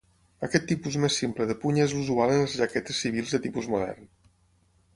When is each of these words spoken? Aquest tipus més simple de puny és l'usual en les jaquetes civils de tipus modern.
Aquest 0.45 0.63
tipus 0.71 0.95
més 1.03 1.17
simple 1.23 1.47
de 1.51 1.57
puny 1.65 1.77
és 1.85 1.93
l'usual 1.97 2.33
en 2.37 2.41
les 2.45 2.57
jaquetes 2.63 3.05
civils 3.05 3.37
de 3.37 3.41
tipus 3.47 3.69
modern. 3.75 4.13